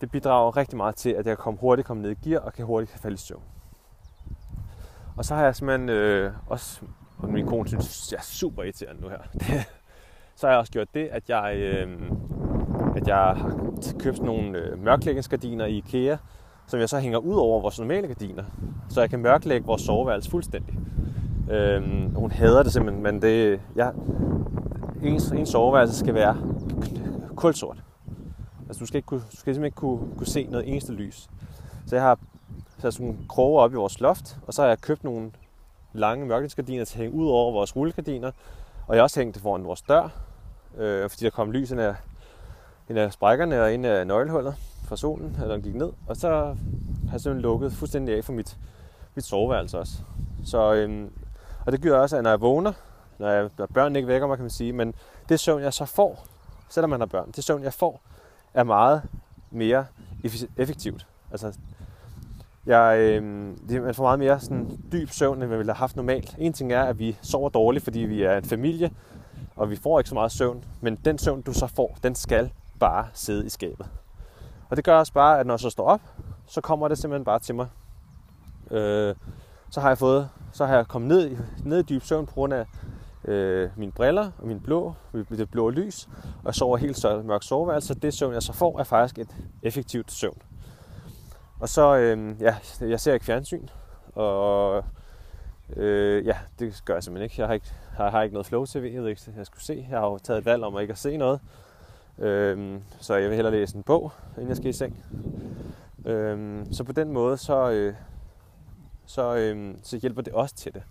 det 0.00 0.10
bidrager 0.10 0.56
rigtig 0.56 0.76
meget 0.76 0.94
til, 0.96 1.10
at 1.10 1.16
jeg 1.16 1.24
kan 1.24 1.36
komme 1.36 1.60
hurtigt 1.60 1.86
komme 1.86 2.02
ned 2.02 2.10
i 2.10 2.28
gear 2.28 2.40
og 2.40 2.52
kan 2.52 2.64
hurtigt 2.64 2.98
falde 2.98 3.14
i 3.14 3.18
søvn. 3.18 3.42
Og 5.16 5.24
så 5.24 5.34
har 5.34 5.44
jeg 5.44 5.56
simpelthen 5.56 5.88
øh, 5.88 6.32
også, 6.46 6.80
og 7.18 7.28
min 7.28 7.46
kone 7.46 7.68
synes, 7.68 8.12
jeg 8.12 8.18
er 8.18 8.22
super 8.22 8.62
irriterende 8.62 9.02
nu 9.02 9.08
her, 9.08 9.18
så 10.36 10.46
har 10.46 10.52
jeg 10.52 10.58
også 10.58 10.72
gjort 10.72 10.94
det, 10.94 11.08
at 11.12 11.28
jeg, 11.28 11.56
øh, 11.56 12.00
at 12.96 13.08
jeg 13.08 13.16
har 13.16 13.56
købt 13.98 14.22
nogle 14.22 14.58
øh, 14.58 14.84
mørklægningsgardiner 14.84 15.64
i 15.64 15.76
IKEA, 15.76 16.16
som 16.66 16.80
jeg 16.80 16.88
så 16.88 16.98
hænger 16.98 17.18
ud 17.18 17.36
over 17.36 17.60
vores 17.60 17.78
normale 17.78 18.06
gardiner, 18.06 18.44
så 18.88 19.00
jeg 19.00 19.10
kan 19.10 19.20
mørklægge 19.20 19.66
vores 19.66 19.82
soveværelse 19.82 20.30
fuldstændig. 20.30 20.78
Øh, 21.50 21.82
hun 22.16 22.30
hader 22.30 22.62
det 22.62 22.72
simpelthen, 22.72 23.02
men 23.02 23.22
det, 23.22 23.60
jeg, 23.76 23.92
ens, 25.02 25.30
ens 25.30 25.48
soveværelse 25.48 25.98
skal 25.98 26.14
være 26.14 26.36
kulsort. 27.36 27.87
Altså, 28.68 28.80
du 28.80 28.86
skal, 28.86 28.96
ikke 28.96 29.06
kunne, 29.06 29.20
du 29.20 29.36
skal 29.36 29.54
simpelthen 29.54 29.64
ikke 29.64 29.76
kunne, 29.76 30.16
kunne 30.16 30.26
se 30.26 30.46
noget 30.50 30.68
eneste 30.68 30.92
lys. 30.92 31.28
Så 31.86 31.96
jeg 31.96 32.02
har 32.02 32.18
sat 32.78 32.94
sådan 32.94 33.06
nogle 33.06 33.28
kroge 33.28 33.60
op 33.60 33.72
i 33.72 33.76
vores 33.76 34.00
loft, 34.00 34.38
og 34.46 34.54
så 34.54 34.62
har 34.62 34.68
jeg 34.68 34.80
købt 34.80 35.04
nogle 35.04 35.30
lange 35.92 36.26
mørkningsgardiner 36.26 36.84
til 36.84 36.94
at 36.94 37.00
hænge 37.02 37.16
ud 37.16 37.28
over 37.28 37.52
vores 37.52 37.76
rullegardiner. 37.76 38.30
Og 38.86 38.94
jeg 38.94 39.00
har 39.00 39.02
også 39.02 39.20
hængt 39.20 39.34
det 39.34 39.42
foran 39.42 39.64
vores 39.64 39.82
dør, 39.82 40.08
øh, 40.76 41.10
fordi 41.10 41.24
der 41.24 41.30
kom 41.30 41.50
lys 41.50 41.70
ind 41.70 41.80
af, 41.80 41.94
ind 42.88 42.98
af 42.98 43.12
sprækkerne 43.12 43.62
og 43.62 43.72
ind 43.72 43.86
af 43.86 44.06
nøglehullet 44.06 44.54
fra 44.84 44.96
solen, 44.96 45.36
når 45.38 45.48
den 45.48 45.62
gik 45.62 45.74
ned. 45.74 45.92
Og 46.06 46.16
så 46.16 46.28
har 46.28 46.56
jeg 47.12 47.20
simpelthen 47.20 47.40
lukket 47.40 47.72
fuldstændig 47.72 48.16
af 48.16 48.24
for 48.24 48.32
mit, 48.32 48.58
mit 49.14 49.24
soveværelse 49.24 49.78
også. 49.78 49.92
Så, 50.44 50.74
øhm, 50.74 51.12
og 51.66 51.72
det 51.72 51.82
gør 51.82 52.00
også, 52.00 52.16
at 52.16 52.22
når 52.22 52.30
jeg 52.30 52.40
vågner, 52.40 52.72
når, 53.18 53.28
jeg, 53.28 53.50
når 53.58 53.66
børnene 53.66 53.98
ikke 53.98 54.08
vækker 54.08 54.26
mig, 54.26 54.36
kan 54.36 54.44
man 54.44 54.50
sige, 54.50 54.72
men 54.72 54.94
det 55.28 55.40
søvn, 55.40 55.62
jeg 55.62 55.72
så 55.72 55.84
får, 55.84 56.26
selvom 56.68 56.90
man 56.90 57.00
har 57.00 57.06
børn, 57.06 57.30
det 57.30 57.44
søvn, 57.44 57.62
jeg 57.62 57.72
får, 57.72 58.00
er 58.54 58.64
meget 58.64 59.02
mere 59.50 59.86
effektivt. 60.56 61.06
Altså, 61.30 61.58
jeg, 62.66 62.98
øh, 62.98 63.22
man 63.82 63.94
får 63.94 64.02
meget 64.02 64.18
mere 64.18 64.40
sådan, 64.40 64.80
dyb 64.92 65.08
søvn, 65.10 65.42
end 65.42 65.50
man 65.50 65.58
ville 65.58 65.72
have 65.72 65.78
haft 65.78 65.96
normalt. 65.96 66.36
En 66.38 66.52
ting 66.52 66.72
er, 66.72 66.82
at 66.82 66.98
vi 66.98 67.18
sover 67.22 67.48
dårligt, 67.48 67.84
fordi 67.84 68.00
vi 68.00 68.22
er 68.22 68.36
en 68.36 68.44
familie, 68.44 68.90
og 69.56 69.70
vi 69.70 69.76
får 69.76 70.00
ikke 70.00 70.08
så 70.08 70.14
meget 70.14 70.32
søvn. 70.32 70.64
Men 70.80 70.96
den 70.96 71.18
søvn, 71.18 71.42
du 71.42 71.52
så 71.52 71.66
får, 71.66 71.98
den 72.02 72.14
skal 72.14 72.52
bare 72.80 73.06
sidde 73.12 73.46
i 73.46 73.48
skabet. 73.48 73.86
Og 74.70 74.76
det 74.76 74.84
gør 74.84 74.98
også 74.98 75.12
bare, 75.12 75.40
at 75.40 75.46
når 75.46 75.54
jeg 75.54 75.60
så 75.60 75.70
står 75.70 75.84
op, 75.84 76.00
så 76.46 76.60
kommer 76.60 76.88
det 76.88 76.98
simpelthen 76.98 77.24
bare 77.24 77.38
til 77.38 77.54
mig. 77.54 77.66
Øh, 78.70 79.14
så 79.70 79.80
har 79.80 79.88
jeg 79.88 79.98
fået, 79.98 80.28
så 80.52 80.66
har 80.66 80.76
jeg 80.76 80.86
kommet 80.88 81.08
ned, 81.08 81.36
ned 81.64 81.78
i 81.78 81.82
dyb 81.82 82.02
søvn 82.02 82.26
på 82.26 82.32
grund 82.32 82.52
af 82.54 82.66
øh, 83.28 83.70
mine 83.76 83.92
briller 83.92 84.30
og 84.38 84.46
min 84.46 84.60
blå, 84.60 84.94
det 85.12 85.50
blå 85.50 85.70
lys, 85.70 86.08
og 86.24 86.46
jeg 86.46 86.54
sover 86.54 86.76
helt 86.76 86.96
så 86.96 87.22
mørkt 87.22 87.44
soveværelse, 87.44 87.94
det 87.94 88.14
søvn, 88.14 88.34
jeg 88.34 88.42
så 88.42 88.52
får, 88.52 88.78
er 88.78 88.84
faktisk 88.84 89.18
et 89.18 89.36
effektivt 89.62 90.12
søvn. 90.12 90.42
Og 91.60 91.68
så, 91.68 91.96
øh, 91.96 92.42
ja, 92.42 92.56
jeg 92.80 93.00
ser 93.00 93.14
ikke 93.14 93.26
fjernsyn, 93.26 93.68
og 94.14 94.84
øh, 95.76 96.26
ja, 96.26 96.36
det 96.58 96.82
gør 96.84 96.94
jeg 96.94 97.02
simpelthen 97.02 97.24
ikke. 97.24 97.40
Jeg 97.40 97.46
har 97.46 97.54
ikke, 97.54 97.66
jeg 97.98 98.10
har 98.10 98.22
ikke 98.22 98.32
noget 98.32 98.46
flow 98.46 98.64
tv, 98.64 98.90
jeg 98.94 99.02
ved 99.02 99.08
ikke, 99.08 99.22
jeg 99.36 99.46
skulle 99.46 99.64
se. 99.64 99.86
Jeg 99.90 99.98
har 99.98 100.06
jo 100.06 100.18
taget 100.18 100.38
et 100.38 100.44
valg 100.44 100.64
om 100.64 100.76
at 100.76 100.82
ikke 100.82 100.92
at 100.92 100.98
se 100.98 101.16
noget, 101.16 101.40
øh, 102.18 102.80
så 103.00 103.14
jeg 103.14 103.28
vil 103.28 103.34
hellere 103.34 103.54
læse 103.54 103.76
en 103.76 103.82
bog, 103.82 104.12
inden 104.36 104.48
jeg 104.48 104.56
skal 104.56 104.68
i 104.68 104.72
seng. 104.72 105.04
Øh, 106.06 106.66
så 106.72 106.84
på 106.84 106.92
den 106.92 107.12
måde, 107.12 107.36
så, 107.36 107.70
øh, 107.70 107.94
så, 109.06 109.36
øh, 109.36 109.74
så 109.82 109.96
hjælper 109.96 110.22
det 110.22 110.32
også 110.32 110.54
til 110.54 110.74
det. 110.74 110.82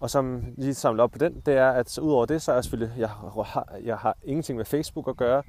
Og 0.00 0.10
som 0.10 0.44
lige 0.56 0.74
samler 0.74 1.02
op 1.02 1.10
på 1.10 1.18
den, 1.18 1.42
det 1.46 1.54
er, 1.54 1.70
at 1.70 1.90
så 1.90 2.00
udover 2.00 2.26
det, 2.26 2.42
så 2.42 2.52
er 2.52 2.56
jeg 2.56 2.64
selvfølgelig, 2.64 2.94
jeg 2.98 3.08
har, 3.08 3.68
jeg 3.84 3.96
har 3.96 4.16
ingenting 4.22 4.56
med 4.56 4.64
Facebook 4.64 5.08
at 5.08 5.16
gøre. 5.16 5.42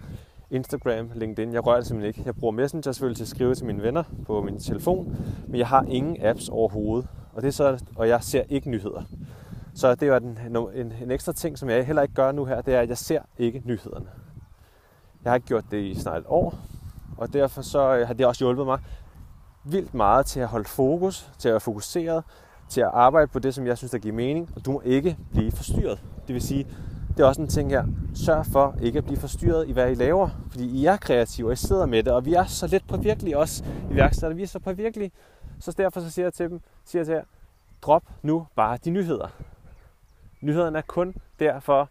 Instagram, 0.49 1.11
LinkedIn, 1.15 1.53
jeg 1.53 1.65
rører 1.65 1.77
det 1.77 1.87
simpelthen 1.87 2.07
ikke. 2.07 2.21
Jeg 2.25 2.35
bruger 2.35 2.51
Messenger 2.51 2.91
selvfølgelig 2.91 3.17
til 3.17 3.23
at 3.23 3.27
skrive 3.27 3.55
til 3.55 3.65
mine 3.65 3.83
venner 3.83 4.03
på 4.25 4.41
min 4.41 4.59
telefon, 4.59 5.17
men 5.47 5.59
jeg 5.59 5.67
har 5.67 5.85
ingen 5.87 6.25
apps 6.25 6.49
overhovedet. 6.49 7.07
Og, 7.33 7.41
det 7.41 7.47
er 7.47 7.51
så, 7.51 7.83
og 7.95 8.07
jeg 8.07 8.23
ser 8.23 8.43
ikke 8.49 8.69
nyheder. 8.69 9.03
Så 9.73 9.95
det 9.95 10.07
er 10.07 10.17
en, 10.17 10.39
en, 10.73 10.93
en 11.01 11.11
ekstra 11.11 11.33
ting, 11.33 11.57
som 11.57 11.69
jeg 11.69 11.85
heller 11.85 12.01
ikke 12.01 12.13
gør 12.13 12.31
nu 12.31 12.45
her, 12.45 12.61
det 12.61 12.75
er, 12.75 12.79
at 12.79 12.89
jeg 12.89 12.97
ser 12.97 13.21
ikke 13.37 13.61
nyhederne. 13.65 14.09
Jeg 15.23 15.31
har 15.31 15.35
ikke 15.35 15.47
gjort 15.47 15.65
det 15.71 15.77
i 15.77 15.99
snart 15.99 16.21
et 16.21 16.25
år, 16.27 16.55
og 17.17 17.33
derfor 17.33 17.61
så 17.61 17.95
øh, 17.95 18.07
har 18.07 18.13
det 18.13 18.25
også 18.25 18.43
hjulpet 18.43 18.65
mig 18.65 18.79
vildt 19.63 19.93
meget 19.93 20.25
til 20.25 20.39
at 20.39 20.47
holde 20.47 20.67
fokus, 20.67 21.31
til 21.37 21.49
at 21.49 21.53
være 21.53 21.59
fokuseret, 21.59 22.23
til 22.71 22.81
at 22.81 22.89
arbejde 22.93 23.27
på 23.27 23.39
det, 23.39 23.55
som 23.55 23.67
jeg 23.67 23.77
synes, 23.77 23.91
der 23.91 23.97
giver 23.97 24.15
mening, 24.15 24.49
og 24.55 24.65
du 24.65 24.71
må 24.71 24.81
ikke 24.85 25.17
blive 25.31 25.51
forstyrret. 25.51 25.99
Det 26.27 26.33
vil 26.33 26.41
sige, 26.41 26.67
det 27.17 27.19
er 27.19 27.27
også 27.27 27.41
en 27.41 27.47
ting 27.47 27.69
her. 27.69 27.85
Sørg 28.15 28.45
for 28.45 28.75
ikke 28.81 28.97
at 28.97 29.05
blive 29.05 29.19
forstyrret 29.19 29.67
i, 29.67 29.71
hvad 29.71 29.91
I 29.91 29.95
laver. 29.95 30.29
Fordi 30.51 30.65
I 30.65 30.85
er 30.85 30.97
kreative, 30.97 31.47
og 31.47 31.53
I 31.53 31.55
sidder 31.55 31.85
med 31.85 32.03
det, 32.03 32.13
og 32.13 32.25
vi 32.25 32.33
er 32.33 32.45
så 32.45 32.67
lidt 32.67 32.87
på 32.87 32.97
virkelig 32.97 33.37
også 33.37 33.63
i 33.91 33.95
værkstedet. 33.95 34.37
Vi 34.37 34.43
er 34.43 34.47
så 34.47 34.59
på 34.59 34.73
virkelig. 34.73 35.11
Så 35.59 35.71
derfor 35.71 36.01
så 36.01 36.11
siger 36.11 36.25
jeg 36.25 36.33
til 36.33 36.49
dem, 36.49 36.61
siger 36.85 36.99
jeg 36.99 37.05
til 37.05 37.13
jer, 37.13 37.23
drop 37.81 38.03
nu 38.21 38.47
bare 38.55 38.77
de 38.85 38.89
nyheder. 38.89 39.27
Nyhederne 40.41 40.77
er 40.77 40.81
kun 40.87 41.15
derfor, 41.39 41.89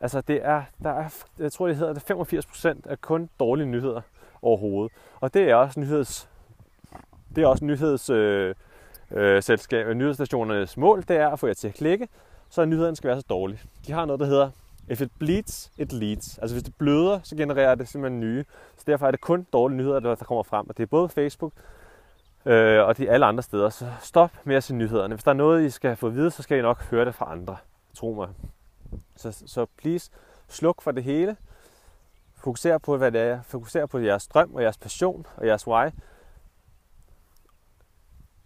altså 0.00 0.20
det 0.20 0.40
er, 0.44 0.62
der 0.82 0.90
er, 0.90 1.08
jeg 1.38 1.52
tror 1.52 1.66
det 1.66 1.76
hedder, 1.76 1.92
det 1.92 2.02
85 2.02 2.46
procent 2.46 2.86
er 2.90 2.96
kun 2.96 3.28
dårlige 3.40 3.66
nyheder 3.66 4.00
overhovedet. 4.42 4.92
Og 5.20 5.34
det 5.34 5.50
er 5.50 5.54
også 5.54 5.80
nyheds, 5.80 6.28
det 7.36 7.44
er 7.44 7.48
også 7.48 7.64
nyheds, 7.64 8.10
øh, 8.10 8.54
øh, 9.14 9.42
selskab, 9.42 9.96
nyhedsstationernes 9.96 10.76
mål, 10.76 11.04
det 11.08 11.16
er 11.16 11.28
at 11.28 11.38
få 11.38 11.46
jer 11.46 11.54
til 11.54 11.68
at 11.68 11.74
klikke, 11.74 12.08
så 12.50 12.64
nyhederne 12.64 12.96
skal 12.96 13.08
være 13.08 13.20
så 13.20 13.26
dårlige. 13.28 13.60
De 13.86 13.92
har 13.92 14.04
noget, 14.04 14.20
der 14.20 14.26
hedder 14.26 14.50
If 14.90 15.00
it 15.00 15.10
bleeds, 15.18 15.72
it 15.78 15.92
leads. 15.92 16.38
Altså 16.38 16.54
hvis 16.54 16.62
det 16.62 16.74
bløder, 16.74 17.20
så 17.22 17.36
genererer 17.36 17.74
det 17.74 17.88
simpelthen 17.88 18.20
nye. 18.20 18.44
Så 18.76 18.84
derfor 18.86 19.06
er 19.06 19.10
det 19.10 19.20
kun 19.20 19.46
dårlige 19.52 19.76
nyheder, 19.76 20.00
der 20.00 20.14
kommer 20.14 20.42
frem. 20.42 20.68
Og 20.68 20.76
det 20.76 20.82
er 20.82 20.86
både 20.86 21.08
Facebook 21.08 21.52
øh, 22.46 22.82
og 22.84 22.98
de 22.98 23.10
alle 23.10 23.26
andre 23.26 23.42
steder. 23.42 23.70
Så 23.70 23.86
stop 24.00 24.30
med 24.44 24.56
at 24.56 24.64
se 24.64 24.74
nyhederne. 24.74 25.14
Hvis 25.14 25.24
der 25.24 25.30
er 25.30 25.34
noget, 25.34 25.64
I 25.64 25.70
skal 25.70 25.96
få 25.96 26.06
at 26.06 26.14
vide, 26.14 26.30
så 26.30 26.42
skal 26.42 26.58
I 26.58 26.62
nok 26.62 26.82
høre 26.82 27.04
det 27.04 27.14
fra 27.14 27.32
andre. 27.32 27.56
Tro 27.94 28.14
mig. 28.14 28.28
Så, 29.16 29.42
så 29.46 29.66
please, 29.78 30.10
sluk 30.48 30.82
for 30.82 30.90
det 30.90 31.04
hele. 31.04 31.36
Fokuser 32.36 32.78
på, 32.78 32.96
hvad 32.96 33.12
det 33.12 33.20
er. 33.20 33.42
Fokuser 33.42 33.86
på 33.86 33.98
jeres 33.98 34.26
drøm 34.26 34.54
og 34.54 34.62
jeres 34.62 34.78
passion 34.78 35.26
og 35.36 35.46
jeres 35.46 35.66
why. 35.66 35.90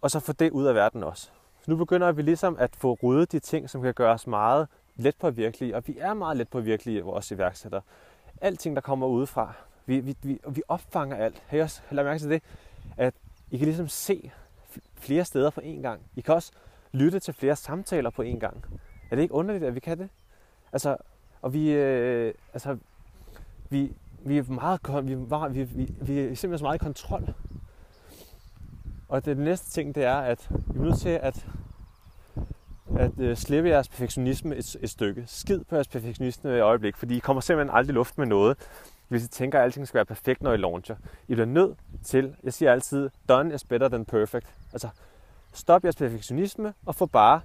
Og 0.01 0.11
så 0.11 0.19
få 0.19 0.33
det 0.33 0.51
ud 0.51 0.65
af 0.65 0.75
verden 0.75 1.03
også. 1.03 1.29
Så 1.61 1.71
nu 1.71 1.77
begynder 1.77 2.11
vi 2.11 2.21
ligesom 2.21 2.55
at 2.59 2.75
få 2.75 2.97
ryddet 3.03 3.31
de 3.31 3.39
ting, 3.39 3.69
som 3.69 3.81
kan 3.81 3.93
gøre 3.93 4.13
os 4.13 4.27
meget 4.27 4.67
let 4.95 5.15
på 5.15 5.29
virkelige, 5.29 5.75
og 5.75 5.83
vi 5.87 5.97
er 5.99 6.13
meget 6.13 6.37
let 6.37 6.47
på 6.47 6.59
virkelige, 6.59 7.01
vores 7.01 7.31
iværksættere. 7.31 7.81
Alting, 8.41 8.75
der 8.75 8.81
kommer 8.81 9.07
udefra, 9.07 9.53
vi, 9.85 9.99
vi, 9.99 10.15
vi, 10.21 10.39
vi 10.49 10.61
opfanger 10.67 11.15
alt. 11.15 11.43
Har 11.47 11.57
I 11.57 11.61
også 11.61 11.81
lagt 11.91 12.05
mærke 12.05 12.19
til 12.19 12.29
det? 12.29 12.43
At 12.97 13.13
I 13.51 13.57
kan 13.57 13.65
ligesom 13.65 13.87
se 13.87 14.31
flere 14.95 15.25
steder 15.25 15.49
på 15.49 15.61
én 15.61 15.81
gang. 15.81 16.01
I 16.15 16.21
kan 16.21 16.35
også 16.35 16.51
lytte 16.91 17.19
til 17.19 17.33
flere 17.33 17.55
samtaler 17.55 18.09
på 18.09 18.21
én 18.21 18.39
gang. 18.39 18.65
Er 19.11 19.15
det 19.15 19.21
ikke 19.21 19.33
underligt, 19.33 19.63
at 19.63 19.75
vi 19.75 19.79
kan 19.79 19.99
det? 19.99 20.09
Altså, 20.71 20.97
og 21.41 21.53
vi, 21.53 21.71
øh, 21.71 22.33
altså, 22.53 22.77
vi, 23.69 23.91
vi 24.25 24.37
er 24.37 24.43
meget, 24.51 25.07
vi, 25.07 25.63
vi, 25.63 25.63
vi, 25.63 25.93
vi 26.01 26.19
er 26.19 26.35
simpelthen 26.35 26.57
så 26.57 26.63
meget 26.63 26.75
i 26.75 26.83
kontrol. 26.83 27.33
Og 29.09 29.25
det, 29.25 29.37
næste 29.37 29.69
ting, 29.69 29.95
det 29.95 30.03
er, 30.03 30.15
at 30.15 30.49
vi 30.49 30.79
er 30.79 30.83
nødt 30.83 30.99
til 30.99 31.09
at 31.09 31.47
at 32.97 33.19
øh, 33.19 33.37
slippe 33.37 33.69
jeres 33.69 33.89
perfektionisme 33.89 34.55
et, 34.55 34.75
et 34.81 34.89
stykke. 34.89 35.23
Skid 35.27 35.59
på 35.59 35.75
jeres 35.75 35.87
perfektionisme 35.87 36.57
i 36.57 36.59
øjeblik, 36.59 36.97
fordi 36.97 37.17
I 37.17 37.19
kommer 37.19 37.41
simpelthen 37.41 37.77
aldrig 37.77 37.93
luft 37.93 38.17
med 38.17 38.25
noget, 38.25 38.57
hvis 39.07 39.25
I 39.25 39.27
tænker, 39.27 39.59
at 39.59 39.63
alting 39.63 39.87
skal 39.87 39.97
være 39.97 40.05
perfekt, 40.05 40.41
når 40.41 40.53
I 40.53 40.57
launcher. 40.57 40.95
I 41.27 41.33
bliver 41.33 41.45
nødt 41.45 41.77
til, 42.03 42.35
jeg 42.43 42.53
siger 42.53 42.71
altid, 42.71 43.09
done 43.29 43.55
is 43.55 43.63
better 43.63 43.89
than 43.89 44.05
perfect. 44.05 44.53
Altså, 44.73 44.89
stop 45.53 45.83
jeres 45.83 45.95
perfektionisme 45.95 46.73
og 46.85 46.95
få 46.95 47.05
bare 47.05 47.41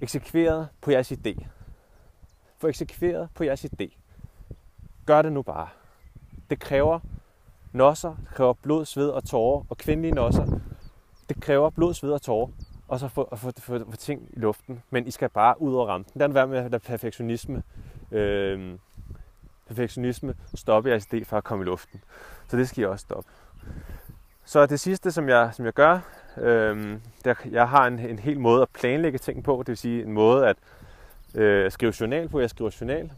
eksekveret 0.00 0.68
på 0.80 0.90
jeres 0.90 1.12
idé. 1.12 1.46
Få 2.58 2.66
eksekveret 2.66 3.28
på 3.34 3.44
jeres 3.44 3.64
idé. 3.64 3.98
Gør 5.06 5.22
det 5.22 5.32
nu 5.32 5.42
bare. 5.42 5.68
Det 6.50 6.60
kræver 6.60 7.00
nosser, 7.72 8.08
det 8.08 8.34
kræver 8.34 8.52
blod, 8.52 8.84
sved 8.84 9.08
og 9.08 9.24
tårer, 9.24 9.64
og 9.68 9.76
kvindelige 9.76 10.14
nosser. 10.14 10.60
Det 11.28 11.40
kræver 11.40 11.70
blod, 11.70 11.94
sved 11.94 12.12
og 12.12 12.22
tårer 12.22 12.48
og 12.88 13.00
så 13.00 13.08
få, 13.08 13.36
få, 13.36 13.52
få, 13.58 13.78
få 13.90 13.96
ting 13.96 14.28
i 14.32 14.38
luften. 14.38 14.82
Men 14.90 15.06
I 15.06 15.10
skal 15.10 15.28
bare 15.28 15.62
ud 15.62 15.74
og 15.74 15.88
ramme 15.88 16.04
Den 16.18 16.34
være 16.34 16.46
med 16.46 16.74
at 16.74 16.82
perfektionisme. 16.82 17.62
Øh, 18.12 18.78
perfektionisme 19.66 20.34
stoppe 20.54 20.90
jeres 20.90 21.06
idé 21.06 21.24
for 21.24 21.36
at 21.36 21.44
komme 21.44 21.64
i 21.64 21.66
luften. 21.66 22.00
Så 22.48 22.56
det 22.56 22.68
skal 22.68 22.82
I 22.82 22.86
også 22.86 23.02
stoppe. 23.02 23.30
Så 24.44 24.66
det 24.66 24.80
sidste, 24.80 25.12
som 25.12 25.28
jeg, 25.28 25.50
som 25.52 25.64
jeg 25.64 25.72
gør, 25.72 26.00
øh, 26.36 26.98
der, 27.24 27.34
jeg 27.50 27.68
har 27.68 27.86
en, 27.86 27.98
en 27.98 28.18
hel 28.18 28.40
måde 28.40 28.62
at 28.62 28.68
planlægge 28.68 29.18
ting 29.18 29.44
på. 29.44 29.58
Det 29.58 29.68
vil 29.68 29.76
sige 29.76 30.02
en 30.02 30.12
måde 30.12 30.48
at 30.48 30.56
øh, 31.34 31.70
skrive 31.70 31.92
journal 32.00 32.28
på. 32.28 32.40
Jeg 32.40 32.50
skriver 32.50 32.76
journal 32.80 33.12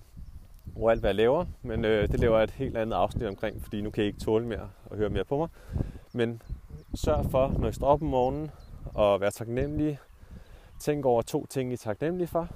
over 0.77 0.91
alt, 0.91 1.01
hvad 1.01 1.11
jeg 1.11 1.17
laver. 1.17 1.45
Men 1.63 1.85
øh, 1.85 2.09
det 2.09 2.21
laver 2.21 2.37
jeg 2.37 2.45
et 2.45 2.51
helt 2.51 2.77
andet 2.77 2.97
afsnit 2.97 3.29
omkring, 3.29 3.63
fordi 3.63 3.81
nu 3.81 3.91
kan 3.91 4.05
I 4.05 4.07
ikke 4.07 4.21
tåle 4.21 4.47
mere 4.47 4.69
at 4.91 4.97
høre 4.97 5.09
mere 5.09 5.25
på 5.25 5.37
mig. 5.37 5.49
Men 6.13 6.43
sørg 6.95 7.31
for, 7.31 7.55
når 7.59 7.69
I 7.69 7.73
står 7.73 7.87
op 7.87 8.03
om 8.03 8.09
morgenen, 8.09 8.51
og 8.95 9.21
være 9.21 9.31
taknemmelig. 9.31 9.99
Tænk 10.81 11.05
over 11.05 11.23
to 11.23 11.47
ting, 11.47 11.71
I 11.71 11.73
er 11.73 11.77
taknemmelige 11.77 12.29
for. 12.29 12.49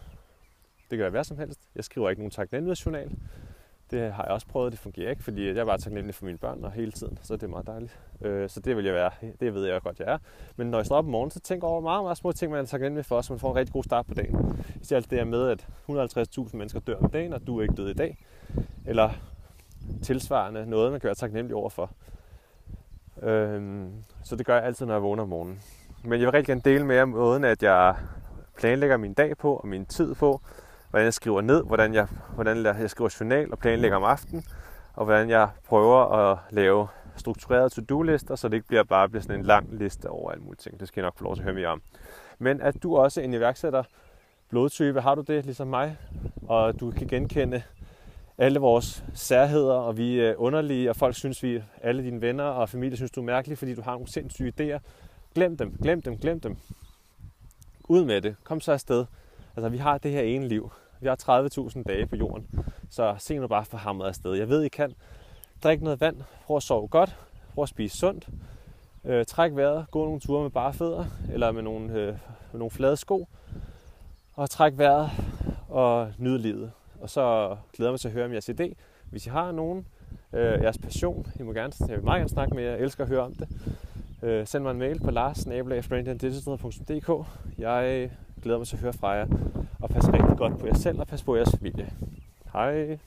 Det 0.91 0.99
kan 0.99 0.99
være 0.99 1.11
hvad 1.11 1.25
som 1.25 1.39
helst. 1.39 1.61
Jeg 1.77 1.85
skriver 1.85 2.11
ikke 2.11 2.23
nogen 2.23 2.31
taknemmelighedsjournal. 2.31 3.11
Det 3.91 4.13
har 4.13 4.23
jeg 4.25 4.33
også 4.33 4.47
prøvet, 4.47 4.73
det 4.73 4.81
fungerer 4.81 5.11
ikke, 5.11 5.23
fordi 5.23 5.47
jeg 5.47 5.57
er 5.57 5.65
bare 5.65 5.79
taknemmelig 5.79 6.15
for 6.15 6.25
mine 6.25 6.39
børn 6.39 6.65
og 6.65 6.73
hele 6.73 6.93
tiden, 6.93 7.19
så 7.23 7.35
det 7.35 7.43
er 7.43 7.49
meget 7.49 7.67
dejligt. 7.67 8.01
Øh, 8.21 8.49
så 8.49 8.61
det 8.61 8.77
vil 8.77 8.85
jeg 8.85 8.95
være, 8.95 9.11
det 9.41 9.55
ved 9.55 9.67
jeg 9.67 9.83
godt, 9.83 9.99
jeg 9.99 10.09
er. 10.09 10.19
Men 10.57 10.67
når 10.67 10.79
jeg 10.79 10.87
står 10.87 10.97
op 10.97 11.05
om 11.05 11.11
morgenen, 11.11 11.31
så 11.31 11.41
tænker 11.41 11.67
over 11.69 11.81
meget, 11.81 12.05
meget 12.05 12.17
små 12.19 12.33
ting, 12.33 12.53
man 12.53 12.61
er 12.61 12.67
taknemmelig 12.67 13.05
for, 13.05 13.21
så 13.21 13.33
man 13.33 13.41
får 13.41 13.51
en 13.51 13.57
rigtig 13.57 13.73
god 13.73 13.85
start 13.85 14.07
på 14.07 14.15
dagen. 14.15 14.65
Især 14.81 14.97
alt 14.97 15.11
det 15.11 15.19
her 15.19 15.25
med, 15.25 15.49
at 15.49 15.69
150.000 15.91 16.57
mennesker 16.57 16.81
dør 16.81 16.97
om 16.97 17.11
dagen, 17.11 17.33
og 17.33 17.47
du 17.47 17.59
er 17.59 17.63
ikke 17.63 17.75
død 17.75 17.91
i 17.91 17.95
dag. 17.95 18.19
Eller 18.87 19.11
tilsvarende 20.03 20.67
noget, 20.67 20.91
man 20.91 21.01
kan 21.01 21.09
være 21.09 21.15
taknemmelig 21.15 21.57
over 21.57 21.71
for. 21.71 21.91
Øhm, 23.23 23.91
så 24.25 24.37
det 24.37 24.47
gør 24.47 24.55
jeg 24.55 24.65
altid, 24.65 24.87
når 24.87 24.95
jeg 24.95 25.03
vågner 25.03 25.23
om 25.23 25.29
morgenen. 25.29 25.61
Men 26.05 26.13
jeg 26.13 26.21
vil 26.21 26.31
rigtig 26.31 26.47
gerne 26.47 26.61
dele 26.65 26.87
med 26.87 26.97
jer 26.97 27.05
måden, 27.05 27.45
at 27.45 27.63
jeg 27.63 27.95
planlægger 28.59 28.97
min 28.97 29.15
dag 29.15 29.37
på 29.37 29.57
og 29.57 29.69
min 29.69 29.87
tid 29.87 30.15
på. 30.15 30.41
Hvordan 30.91 31.05
jeg 31.05 31.15
skriver 31.15 31.41
ned, 31.41 31.65
hvordan 31.65 31.95
jeg, 31.95 32.07
hvordan 32.35 32.65
jeg 32.65 32.91
skriver 32.91 33.17
journal 33.21 33.53
og 33.53 33.59
planlægger 33.59 33.97
om 33.97 34.05
aftenen. 34.05 34.45
Og 34.95 35.05
hvordan 35.05 35.31
jeg 35.31 35.49
prøver 35.69 36.31
at 36.31 36.39
lave 36.51 36.89
strukturerede 37.17 37.69
to-do-lister, 37.69 38.37
så 38.37 38.49
det 38.49 38.55
ikke 38.55 38.67
bliver 38.67 38.85
bare 38.85 39.09
bliver 39.09 39.23
sådan 39.23 39.41
en 39.41 39.47
lang 39.47 39.75
liste 39.75 40.11
over 40.11 40.31
alle 40.31 40.45
mulige 40.45 40.59
ting. 40.59 40.81
Det 40.81 40.89
skal 40.89 41.01
jeg 41.01 41.07
nok 41.07 41.19
få 41.19 41.25
lov 41.25 41.35
til 41.35 41.41
at 41.41 41.45
høre 41.45 41.55
mere 41.55 41.69
om. 41.69 41.83
Men 42.39 42.61
at 42.61 42.83
du 42.83 42.97
også 42.97 43.21
er 43.21 43.25
en 43.25 43.35
iværksætter, 43.35 43.83
blodtype, 44.51 45.01
har 45.01 45.15
du 45.15 45.21
det 45.21 45.45
ligesom 45.45 45.69
mig, 45.69 45.99
og 46.49 46.81
du 46.81 46.91
kan 46.91 47.07
genkende 47.07 47.63
alle 48.39 48.61
vores 48.61 49.05
særheder, 49.15 49.75
og 49.75 49.97
vi 49.97 50.21
er 50.21 50.35
underlige, 50.37 50.91
og 50.91 50.97
folk 50.97 51.15
synes, 51.15 51.43
vi 51.43 51.63
alle 51.83 52.03
dine 52.03 52.21
venner 52.21 52.45
og 52.45 52.69
familie 52.69 52.97
synes, 52.97 53.11
du 53.11 53.21
er 53.21 53.25
mærkelig, 53.25 53.59
fordi 53.59 53.75
du 53.75 53.83
har 53.83 53.93
nogle 53.93 54.09
sindssyge 54.09 54.53
idéer, 54.61 54.79
Glem 55.35 55.57
dem, 55.57 55.79
glem 55.83 56.03
dem, 56.03 56.19
glem 56.19 56.41
dem. 56.41 56.57
Ud 57.89 58.05
med 58.05 58.21
det. 58.21 58.37
Kom 58.45 58.61
så 58.61 58.73
afsted. 58.73 59.07
Altså, 59.57 59.69
vi 59.69 59.79
har 59.79 59.99
det 59.99 60.11
her 60.11 60.23
ene 60.23 60.49
liv. 60.49 60.73
Vi 61.01 61.09
har 61.09 61.49
30.000 61.77 61.83
dage 61.83 62.07
på 62.07 62.17
jorden. 62.17 62.65
Så 62.91 63.15
se 63.19 63.39
nu 63.39 63.47
bare 63.47 63.65
for 63.65 63.79
hamret 63.79 64.09
afsted. 64.09 64.35
Jeg 64.35 64.49
ved, 64.49 64.63
I 64.63 64.69
kan. 64.69 64.95
Drik 65.63 65.83
noget 65.83 66.01
vand. 66.01 66.17
Prøv 66.47 66.57
at 66.57 66.63
sove 66.63 66.89
godt. 66.89 67.17
Prøv 67.55 67.63
at 67.63 67.69
spise 67.69 67.97
sundt. 67.97 68.29
Øh, 69.05 69.25
træk 69.25 69.57
vejret. 69.57 69.87
Gå 69.91 70.05
nogle 70.05 70.21
ture 70.21 70.43
med 70.43 70.51
bare 70.51 70.73
fødder. 70.73 71.05
Eller 71.33 71.53
med 71.53 71.63
nogle, 71.63 71.93
øh, 71.93 72.07
med 72.53 72.59
nogle 72.59 72.71
flade 72.71 72.97
sko. 72.97 73.29
Og 74.35 74.51
træk 74.51 74.73
vejret 74.79 75.11
og 75.69 76.13
nyd 76.19 76.39
livet. 76.39 76.73
Og 77.03 77.11
så 77.11 77.57
glæder 77.73 77.91
jeg 77.91 77.93
mig 77.93 78.01
til 78.01 78.09
at 78.09 78.15
høre 78.15 78.25
om 78.25 78.33
jeres 78.33 78.49
idé. 78.49 78.73
Hvis 79.11 79.27
I 79.27 79.31
har 79.31 79.53
nogen, 79.53 79.87
øh, 80.33 80.63
jeres 80.63 80.79
passion, 80.79 81.27
I 81.41 81.43
må 81.43 81.53
gerne, 81.53 81.73
jeg 81.81 81.97
vil 81.97 82.05
meget 82.05 82.21
gerne 82.21 82.29
snakke 82.29 82.55
med 82.55 82.65
jer. 82.65 82.71
Jeg 82.71 82.81
elsker 82.81 83.05
at 83.05 83.09
høre 83.09 83.21
om 83.21 83.35
det 83.35 83.49
øh, 84.23 84.47
send 84.47 84.63
mig 84.63 84.71
en 84.71 84.79
mail 84.79 85.01
på 85.01 85.11
lars.digital.dk. 85.11 87.27
Jeg 87.59 88.11
glæder 88.43 88.59
mig 88.59 88.67
til 88.67 88.77
at 88.77 88.83
høre 88.83 88.93
fra 88.93 89.11
jer, 89.11 89.27
og 89.81 89.91
pas 89.91 90.13
rigtig 90.13 90.39
godt 90.39 90.59
på 90.59 90.67
jer 90.67 90.75
selv 90.75 91.01
og 91.01 91.07
pas 91.07 91.23
på 91.23 91.37
jeres 91.37 91.57
familie. 91.59 91.93
Hej! 92.53 92.99